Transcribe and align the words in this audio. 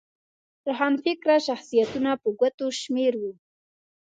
روښانفکره 0.65 1.35
شخصیتونه 1.47 2.11
په 2.21 2.27
ګوتو 2.39 2.65
شمېر 2.81 3.13
وو. 3.21 3.31